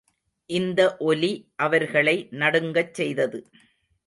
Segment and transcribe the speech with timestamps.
[0.49, 0.95] இந்த
[0.99, 1.29] ஒலி
[1.55, 3.41] அவர்களை நடுங்கச் செய்தது.